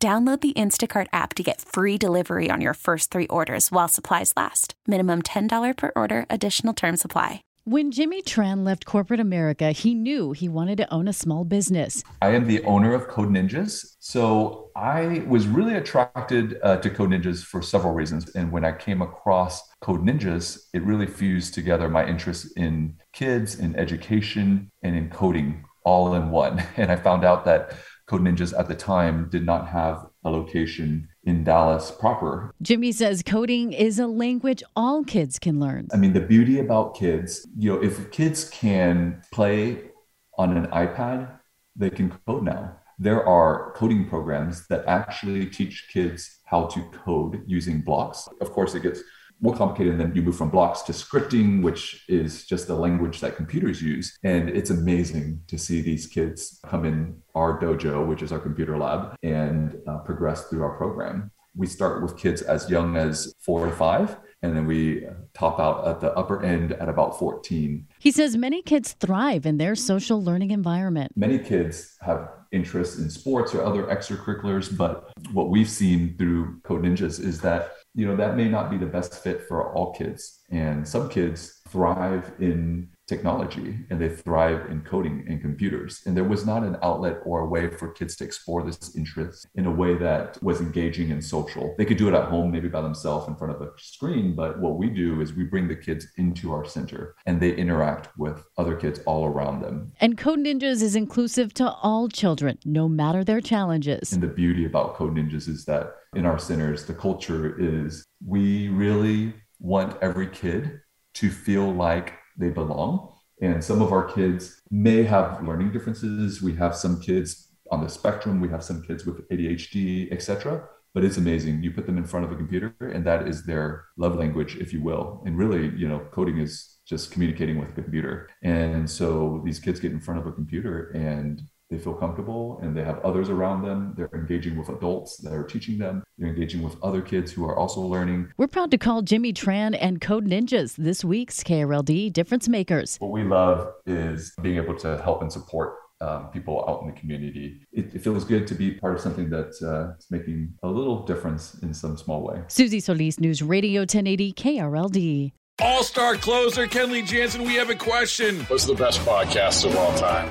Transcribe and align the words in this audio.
Download 0.00 0.40
the 0.40 0.52
Instacart 0.52 1.08
app 1.12 1.34
to 1.34 1.42
get 1.42 1.60
free 1.60 1.98
delivery 1.98 2.50
on 2.52 2.60
your 2.60 2.74
first 2.74 3.10
three 3.10 3.26
orders 3.26 3.72
while 3.72 3.88
supplies 3.88 4.32
last. 4.36 4.74
Minimum 4.86 5.22
$10 5.22 5.76
per 5.76 5.90
order, 5.96 6.24
additional 6.30 6.72
term 6.72 6.96
supply. 6.96 7.42
When 7.64 7.90
Jimmy 7.90 8.22
Tran 8.22 8.64
left 8.64 8.86
corporate 8.86 9.18
America, 9.18 9.72
he 9.72 9.94
knew 9.94 10.30
he 10.30 10.48
wanted 10.48 10.78
to 10.78 10.94
own 10.94 11.08
a 11.08 11.12
small 11.12 11.44
business. 11.44 12.04
I 12.22 12.28
am 12.28 12.46
the 12.46 12.62
owner 12.62 12.94
of 12.94 13.08
Code 13.08 13.30
Ninjas. 13.30 13.96
So 13.98 14.70
I 14.76 15.24
was 15.26 15.48
really 15.48 15.74
attracted 15.74 16.60
uh, 16.62 16.76
to 16.76 16.90
Code 16.90 17.10
Ninjas 17.10 17.42
for 17.42 17.60
several 17.60 17.92
reasons. 17.92 18.32
And 18.36 18.52
when 18.52 18.64
I 18.64 18.70
came 18.70 19.02
across 19.02 19.60
Code 19.80 20.02
Ninjas, 20.06 20.60
it 20.72 20.84
really 20.84 21.08
fused 21.08 21.54
together 21.54 21.88
my 21.88 22.06
interest 22.06 22.56
in 22.56 22.94
kids, 23.12 23.56
in 23.56 23.74
education, 23.74 24.70
and 24.80 24.94
in 24.94 25.10
coding 25.10 25.64
all 25.82 26.14
in 26.14 26.30
one. 26.30 26.62
And 26.76 26.92
I 26.92 26.96
found 26.96 27.24
out 27.24 27.44
that 27.46 27.72
Code 28.08 28.22
Ninjas 28.22 28.58
at 28.58 28.68
the 28.68 28.74
time 28.74 29.28
did 29.28 29.44
not 29.44 29.68
have 29.68 30.06
a 30.24 30.30
location 30.30 31.08
in 31.24 31.44
Dallas 31.44 31.90
proper. 31.90 32.54
Jimmy 32.62 32.90
says 32.90 33.22
coding 33.22 33.74
is 33.74 33.98
a 33.98 34.06
language 34.06 34.62
all 34.74 35.04
kids 35.04 35.38
can 35.38 35.60
learn. 35.60 35.88
I 35.92 35.98
mean, 35.98 36.14
the 36.14 36.20
beauty 36.20 36.58
about 36.58 36.96
kids, 36.96 37.46
you 37.58 37.70
know, 37.70 37.82
if 37.82 38.10
kids 38.10 38.48
can 38.48 39.20
play 39.30 39.90
on 40.38 40.56
an 40.56 40.68
iPad, 40.68 41.38
they 41.76 41.90
can 41.90 42.10
code 42.26 42.44
now. 42.44 42.76
There 42.98 43.24
are 43.26 43.72
coding 43.76 44.08
programs 44.08 44.66
that 44.68 44.86
actually 44.86 45.44
teach 45.46 45.88
kids 45.92 46.40
how 46.46 46.64
to 46.68 46.82
code 47.04 47.42
using 47.46 47.82
blocks. 47.82 48.26
Of 48.40 48.52
course, 48.52 48.74
it 48.74 48.82
gets 48.82 49.02
more 49.40 49.54
complicated 49.54 49.92
and 49.92 50.00
then 50.00 50.14
you 50.14 50.22
move 50.22 50.36
from 50.36 50.50
blocks 50.50 50.82
to 50.82 50.92
scripting 50.92 51.62
which 51.62 52.04
is 52.08 52.46
just 52.46 52.66
the 52.66 52.74
language 52.74 53.20
that 53.20 53.36
computers 53.36 53.80
use. 53.80 54.18
And 54.24 54.48
it's 54.48 54.70
amazing 54.70 55.42
to 55.46 55.58
see 55.58 55.80
these 55.80 56.06
kids 56.06 56.60
come 56.66 56.84
in 56.84 57.16
our 57.34 57.60
dojo 57.60 58.06
which 58.06 58.22
is 58.22 58.32
our 58.32 58.40
computer 58.40 58.76
lab 58.76 59.14
and 59.22 59.76
uh, 59.86 59.98
progress 59.98 60.44
through 60.48 60.62
our 60.62 60.76
program. 60.76 61.30
We 61.54 61.66
start 61.66 62.02
with 62.02 62.16
kids 62.16 62.42
as 62.42 62.70
young 62.70 62.96
as 62.96 63.34
four 63.40 63.66
or 63.66 63.72
five 63.72 64.16
and 64.42 64.56
then 64.56 64.66
we 64.66 65.04
top 65.34 65.58
out 65.58 65.86
at 65.86 66.00
the 66.00 66.12
upper 66.12 66.42
end 66.44 66.72
at 66.72 66.88
about 66.88 67.18
14. 67.18 67.86
He 67.98 68.10
says 68.10 68.36
many 68.36 68.62
kids 68.62 68.92
thrive 69.00 69.46
in 69.46 69.58
their 69.58 69.74
social 69.74 70.22
learning 70.22 70.50
environment. 70.50 71.12
Many 71.16 71.38
kids 71.38 71.96
have 72.02 72.28
interests 72.52 72.98
in 72.98 73.10
sports 73.10 73.54
or 73.54 73.64
other 73.64 73.84
extracurriculars, 73.84 74.74
but 74.76 75.12
what 75.32 75.50
we've 75.50 75.68
seen 75.68 76.16
through 76.16 76.60
Code 76.62 76.82
Ninjas 76.82 77.20
is 77.20 77.40
that 77.40 77.72
you 77.94 78.06
know 78.06 78.16
that 78.16 78.36
may 78.36 78.48
not 78.48 78.70
be 78.70 78.78
the 78.78 78.86
best 78.86 79.22
fit 79.22 79.46
for 79.48 79.72
all 79.74 79.92
kids 79.92 80.40
and 80.50 80.86
some 80.86 81.08
kids 81.08 81.60
thrive 81.68 82.32
in 82.38 82.88
technology 83.08 83.78
and 83.90 84.00
they 84.00 84.08
thrive 84.08 84.70
in 84.70 84.82
coding 84.82 85.24
and 85.28 85.40
computers. 85.40 86.02
And 86.06 86.16
there 86.16 86.24
was 86.24 86.46
not 86.46 86.62
an 86.62 86.76
outlet 86.82 87.18
or 87.24 87.40
a 87.40 87.46
way 87.46 87.68
for 87.68 87.88
kids 87.88 88.14
to 88.16 88.24
explore 88.24 88.62
this 88.62 88.94
interest 88.94 89.46
in 89.54 89.66
a 89.66 89.70
way 89.70 89.94
that 89.96 90.40
was 90.42 90.60
engaging 90.60 91.10
and 91.10 91.24
social. 91.24 91.74
They 91.78 91.84
could 91.84 91.96
do 91.96 92.08
it 92.08 92.14
at 92.14 92.28
home 92.28 92.50
maybe 92.50 92.68
by 92.68 92.82
themselves 92.82 93.26
in 93.28 93.36
front 93.36 93.54
of 93.54 93.62
a 93.62 93.70
screen 93.78 94.34
but 94.34 94.60
what 94.60 94.76
we 94.76 94.88
do 94.88 95.20
is 95.20 95.34
we 95.34 95.44
bring 95.44 95.68
the 95.68 95.76
kids 95.76 96.06
into 96.16 96.52
our 96.52 96.64
center 96.64 97.14
and 97.26 97.40
they 97.40 97.54
interact 97.54 98.08
with 98.18 98.44
other 98.56 98.76
kids 98.76 99.00
all 99.06 99.26
around 99.26 99.60
them. 99.60 99.92
And 100.00 100.18
code 100.18 100.40
ninjas 100.40 100.82
is 100.82 100.94
inclusive 100.96 101.54
to 101.54 101.70
all 101.70 102.08
children 102.08 102.58
no 102.64 102.88
matter 102.88 103.24
their 103.24 103.40
challenges. 103.40 104.12
And 104.12 104.22
the 104.22 104.28
beauty 104.28 104.64
about 104.64 104.94
code 104.94 105.14
ninjas 105.14 105.48
is 105.48 105.64
that 105.64 105.94
in 106.14 106.26
our 106.26 106.38
centers, 106.38 106.84
the 106.84 106.94
culture 106.94 107.58
is 107.58 108.04
we 108.24 108.68
really 108.68 109.34
want 109.60 109.96
every 110.02 110.28
kid 110.28 110.80
to 111.14 111.30
feel 111.30 111.72
like 111.72 112.14
they 112.38 112.50
belong. 112.50 113.12
And 113.40 113.62
some 113.62 113.82
of 113.82 113.92
our 113.92 114.04
kids 114.04 114.62
may 114.70 115.02
have 115.04 115.46
learning 115.46 115.72
differences. 115.72 116.42
We 116.42 116.54
have 116.56 116.74
some 116.74 117.00
kids 117.00 117.48
on 117.70 117.82
the 117.82 117.88
spectrum, 117.88 118.40
we 118.40 118.48
have 118.48 118.64
some 118.64 118.82
kids 118.82 119.04
with 119.04 119.28
ADHD, 119.28 120.10
etc. 120.12 120.64
But 120.94 121.04
it's 121.04 121.18
amazing. 121.18 121.62
You 121.62 121.70
put 121.70 121.86
them 121.86 121.98
in 121.98 122.04
front 122.04 122.24
of 122.24 122.32
a 122.32 122.36
computer, 122.36 122.74
and 122.80 123.04
that 123.06 123.28
is 123.28 123.44
their 123.44 123.84
love 123.96 124.16
language, 124.16 124.56
if 124.56 124.72
you 124.72 124.82
will. 124.82 125.22
And 125.26 125.36
really, 125.36 125.68
you 125.76 125.86
know, 125.86 126.00
coding 126.12 126.38
is 126.38 126.78
just 126.86 127.10
communicating 127.10 127.58
with 127.58 127.68
a 127.68 127.72
computer. 127.72 128.30
And 128.42 128.88
so 128.88 129.42
these 129.44 129.60
kids 129.60 129.80
get 129.80 129.92
in 129.92 130.00
front 130.00 130.18
of 130.18 130.26
a 130.26 130.32
computer 130.32 130.90
and 130.92 131.42
they 131.70 131.78
feel 131.78 131.94
comfortable 131.94 132.58
and 132.62 132.76
they 132.76 132.84
have 132.84 132.98
others 133.00 133.28
around 133.28 133.62
them. 133.62 133.94
They're 133.96 134.10
engaging 134.14 134.56
with 134.56 134.68
adults 134.68 135.18
that 135.18 135.32
are 135.32 135.44
teaching 135.44 135.78
them. 135.78 136.02
They're 136.16 136.28
engaging 136.28 136.62
with 136.62 136.76
other 136.82 137.02
kids 137.02 137.32
who 137.32 137.44
are 137.44 137.56
also 137.56 137.80
learning. 137.80 138.32
We're 138.36 138.46
proud 138.46 138.70
to 138.70 138.78
call 138.78 139.02
Jimmy 139.02 139.32
Tran 139.32 139.76
and 139.78 140.00
Code 140.00 140.26
Ninjas 140.26 140.76
this 140.76 141.04
week's 141.04 141.42
KRLD 141.42 142.12
Difference 142.12 142.48
Makers. 142.48 142.96
What 142.98 143.10
we 143.10 143.24
love 143.24 143.72
is 143.86 144.32
being 144.42 144.56
able 144.56 144.76
to 144.76 145.00
help 145.02 145.22
and 145.22 145.32
support 145.32 145.74
um, 146.00 146.28
people 146.28 146.64
out 146.68 146.82
in 146.82 146.86
the 146.86 146.98
community. 146.98 147.60
It, 147.72 147.94
it, 147.94 148.02
feels 148.02 148.24
good 148.24 148.46
to 148.46 148.54
be 148.54 148.72
part 148.72 148.94
of 148.94 149.00
something 149.00 149.28
that's 149.28 149.62
uh, 149.62 149.94
making 150.10 150.54
a 150.62 150.68
little 150.68 151.04
difference 151.04 151.54
in 151.62 151.74
some 151.74 151.96
small 151.96 152.22
way. 152.22 152.40
Susie 152.46 152.78
Solis, 152.78 153.18
News 153.18 153.42
Radio 153.42 153.80
1080 153.80 154.32
KRLD. 154.34 155.32
All 155.60 155.82
star 155.82 156.14
closer 156.14 156.68
Kenley 156.68 157.04
Jansen, 157.04 157.42
we 157.42 157.54
have 157.54 157.68
a 157.68 157.74
question. 157.74 158.40
What's 158.44 158.64
the 158.64 158.74
best 158.74 159.00
podcast 159.00 159.64
of 159.64 159.76
all 159.76 159.92
time? 159.98 160.30